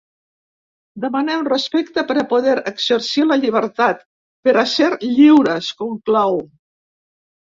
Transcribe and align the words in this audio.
Demanem 1.03 1.43
respecte 1.49 2.05
per 2.11 2.15
a 2.21 2.23
poder 2.31 2.55
exercir 2.73 3.27
la 3.33 3.39
llibertat, 3.43 4.03
per 4.49 4.57
a 4.63 4.67
ser 4.75 4.89
lliures, 5.05 5.71
conclou. 5.83 6.41